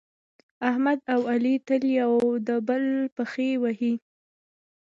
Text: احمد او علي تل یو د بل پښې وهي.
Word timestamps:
احمد 0.69 0.99
او 1.13 1.21
علي 1.31 1.55
تل 1.67 1.83
یو 2.01 2.13
د 2.47 2.49
بل 2.67 2.83
پښې 3.15 3.49
وهي. 3.61 3.93